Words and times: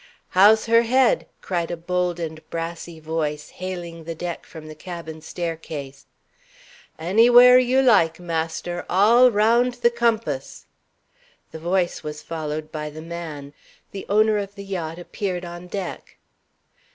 "How's 0.29 0.65
her 0.65 0.81
head?" 0.81 1.27
cried 1.41 1.69
a 1.69 1.77
bold 1.77 2.19
and 2.19 2.41
brassy 2.49 2.99
voice, 2.99 3.49
hailing 3.49 4.03
the 4.05 4.15
deck 4.15 4.47
from 4.47 4.67
the 4.67 4.73
cabin 4.73 5.21
staircase. 5.21 6.07
"Anywhere 6.97 7.59
you 7.59 7.83
like, 7.83 8.19
master; 8.19 8.83
all 8.89 9.29
round 9.29 9.73
the 9.75 9.91
compass." 9.91 10.65
The 11.51 11.59
voice 11.59 12.01
was 12.01 12.23
followed 12.23 12.71
by 12.71 12.89
the 12.89 13.03
man. 13.03 13.53
The 13.91 14.07
owner 14.09 14.39
of 14.39 14.55
the 14.55 14.65
yacht 14.65 14.97
appeared 14.97 15.45
on 15.45 15.67
deck. 15.67 16.17